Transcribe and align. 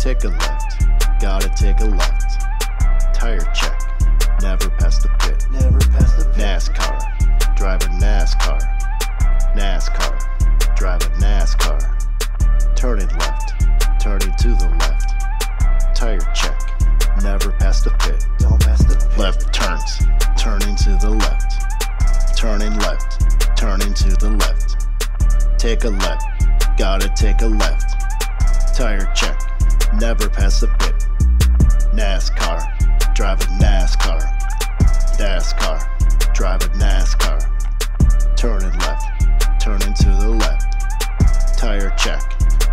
Take 0.00 0.24
a 0.24 0.28
left, 0.28 1.20
gotta 1.20 1.50
take 1.50 1.78
a 1.80 1.84
left. 1.84 2.40
Tire 3.14 3.44
check, 3.54 3.78
never 4.40 4.70
past 4.70 5.02
the 5.02 5.10
pit. 5.20 5.44
Never 5.52 5.78
past 5.78 6.16
the 6.18 6.24
pit. 6.24 6.36
NASCAR, 6.36 7.54
drive 7.54 7.82
a 7.82 7.88
NASCAR. 8.00 8.58
NASCAR, 9.54 10.74
drive 10.74 11.02
a 11.02 11.10
NASCAR. 11.20 12.74
Turning 12.74 13.08
left, 13.18 13.52
turning 14.00 14.34
to 14.36 14.48
the 14.48 14.74
left. 14.80 15.94
Tire 15.94 16.18
check, 16.34 16.58
never 17.22 17.52
past 17.52 17.84
the 17.84 17.90
pit. 17.98 18.24
Don't 18.38 18.58
pass 18.58 18.82
the 18.82 18.96
pit. 18.96 19.18
Left 19.18 19.52
turns, 19.52 19.98
turning 20.38 20.76
to 20.76 20.96
the 20.96 21.10
left. 21.10 22.38
Turning 22.38 22.74
left, 22.78 23.54
turning 23.54 23.92
to 23.92 24.16
the 24.16 24.30
left. 24.30 25.58
Take 25.58 25.84
a 25.84 25.90
left, 25.90 26.24
gotta 26.78 27.12
take 27.14 27.42
a 27.42 27.46
left. 27.46 27.96
Tire 28.74 29.12
check, 29.14 29.38
never 30.00 30.30
pass 30.30 30.62
a 30.62 30.66
pit. 30.78 30.94
NASCAR, 31.92 33.14
drive 33.14 33.38
a 33.42 33.44
NASCAR. 33.62 34.20
NASCAR, 35.18 36.34
drive 36.34 36.62
a 36.62 36.68
NASCAR. 36.70 38.34
Turning 38.34 38.78
left, 38.78 39.60
turning 39.60 39.92
to 39.92 40.08
the 40.08 40.28
left. 40.30 41.58
Tire 41.58 41.94
check, 41.98 42.22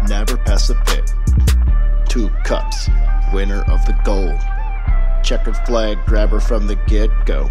never 0.07 0.37
pass 0.37 0.69
a 0.69 0.75
pit. 0.85 1.11
Two 2.07 2.29
cups, 2.45 2.89
winner 3.33 3.61
of 3.69 3.85
the 3.85 3.99
gold. 4.05 4.39
Checkered 5.21 5.57
flag 5.67 5.97
grabber 6.05 6.39
from 6.39 6.65
the 6.65 6.75
get 6.87 7.09
go. 7.25 7.49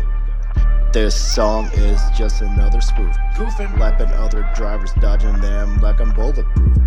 This 0.94 1.14
song 1.14 1.68
is 1.74 2.00
just 2.16 2.40
another 2.40 2.80
spoof. 2.80 3.14
Goofing. 3.34 3.78
Lapping 3.78 4.08
other 4.12 4.50
drivers, 4.54 4.94
dodging 4.94 5.38
them 5.42 5.78
like 5.82 6.00
I'm 6.00 6.14
bulletproof. 6.14 6.78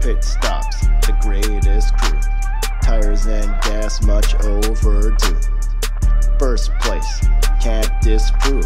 Pit 0.00 0.24
stops, 0.24 0.80
the 1.06 1.16
greatest 1.20 1.62
Tires 3.12 3.26
and 3.26 3.60
gas 3.60 4.02
much 4.06 4.34
overdue. 4.36 5.36
First 6.38 6.70
place, 6.80 7.20
can't 7.60 7.90
disprove. 8.00 8.64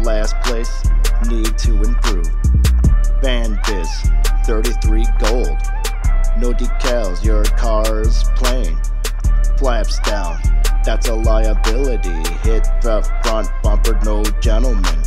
Last 0.00 0.34
place, 0.42 0.82
need 1.28 1.56
to 1.58 1.80
improve. 1.82 2.28
Van 3.22 3.60
Biz, 3.64 4.10
33 4.44 5.04
gold. 5.20 5.56
No 6.36 6.52
decals, 6.52 7.24
your 7.24 7.44
car's 7.44 8.24
plain. 8.34 8.76
Flaps 9.56 10.00
down, 10.00 10.36
that's 10.84 11.06
a 11.06 11.14
liability. 11.14 12.28
Hit 12.42 12.64
the 12.82 13.08
front 13.22 13.48
bumper, 13.62 13.96
no 14.04 14.24
gentleman. 14.40 15.00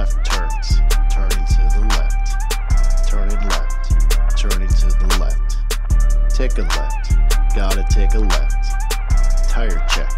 Left 0.00 0.24
turns, 0.24 0.80
turning 1.12 1.44
to 1.44 1.60
the 1.76 1.84
left. 1.90 3.06
Turning 3.06 3.36
left, 3.50 4.38
turning 4.38 4.66
to 4.66 4.86
the 4.86 5.16
left. 5.20 6.34
Take 6.34 6.56
a 6.56 6.62
left, 6.62 7.54
gotta 7.54 7.84
take 7.90 8.14
a 8.14 8.18
left. 8.18 9.50
Tire 9.50 9.84
check, 9.90 10.10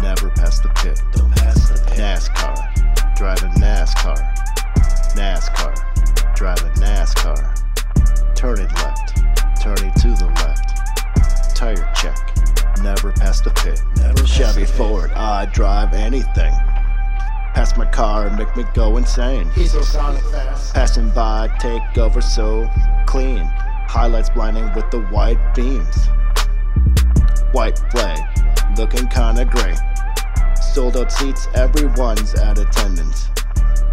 never 0.00 0.30
pass 0.30 0.60
the 0.60 0.68
pit. 0.80 1.02
Don't 1.10 1.34
pass 1.34 1.70
the 1.70 1.84
pit. 1.88 1.98
NASCAR, 1.98 3.16
drive 3.16 3.42
a 3.42 3.48
NASCAR. 3.58 4.16
NASCAR, 5.16 6.36
drive 6.36 6.62
a 6.62 6.70
NASCAR. 6.78 8.36
Turning 8.36 8.68
left, 8.68 9.16
turning 9.60 9.92
to 9.94 10.10
the 10.10 10.30
left. 10.36 11.56
Tire 11.56 11.92
check, 11.96 12.16
never 12.80 13.10
pass 13.10 13.40
the 13.40 13.50
pit. 13.50 13.80
Never 13.96 14.24
Chevy 14.24 14.60
the 14.60 14.66
pit. 14.66 14.76
Ford, 14.76 15.10
I 15.10 15.46
drive 15.46 15.94
anything. 15.94 16.54
Pass 17.56 17.74
my 17.74 17.86
car, 17.86 18.26
and 18.26 18.36
make 18.36 18.54
me 18.54 18.64
go 18.74 18.98
insane. 18.98 19.48
He's 19.54 19.72
so 19.72 19.80
sonic 19.80 20.22
fast. 20.24 20.74
Passing 20.74 21.08
by, 21.08 21.48
take 21.58 21.96
over 21.96 22.20
so 22.20 22.68
clean. 23.06 23.38
Highlights 23.88 24.28
blinding 24.28 24.70
with 24.74 24.90
the 24.90 25.00
white 25.04 25.38
beams. 25.54 25.96
White 27.52 27.78
flag, 27.90 28.20
looking 28.76 29.08
kinda 29.08 29.46
gray. 29.46 29.74
Sold 30.74 30.98
out 30.98 31.10
seats, 31.10 31.48
everyone's 31.54 32.34
at 32.34 32.58
attendance. 32.58 33.30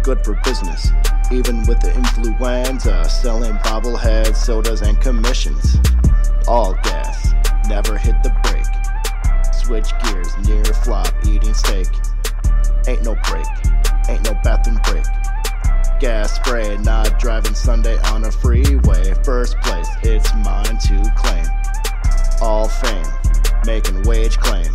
Good 0.02 0.22
for 0.26 0.38
business, 0.44 0.90
even 1.32 1.64
with 1.64 1.80
the 1.80 1.94
influenza. 1.94 3.08
Selling 3.08 3.54
bobbleheads, 3.64 4.36
sodas, 4.36 4.82
and 4.82 5.00
commissions. 5.00 5.78
All 6.46 6.74
gas, 6.84 7.32
never 7.66 7.96
hit 7.96 8.22
the 8.22 8.28
brake. 8.42 9.54
Switch 9.54 9.90
gears, 10.02 10.36
near 10.46 10.62
flop, 10.64 11.08
eating 11.26 11.54
steak. 11.54 11.86
Ain't 12.86 13.02
no 13.02 13.14
break, 13.30 13.46
ain't 14.08 14.22
no 14.24 14.34
bathroom 14.44 14.78
break. 14.84 15.04
Gas 16.00 16.34
spray, 16.34 16.76
not 16.78 17.18
driving 17.18 17.54
Sunday 17.54 17.96
on 18.10 18.24
a 18.24 18.30
freeway. 18.30 19.14
First 19.24 19.56
place, 19.60 19.88
it's 20.02 20.34
mine 20.34 20.76
to 20.78 21.12
claim. 21.16 21.46
All 22.42 22.68
fame, 22.68 23.06
making 23.64 24.02
wage 24.02 24.36
claim. 24.38 24.70